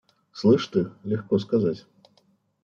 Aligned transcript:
–Слышь 0.33 0.65
ты, 0.65 0.89
легко 1.03 1.37
сказать. 1.37 1.85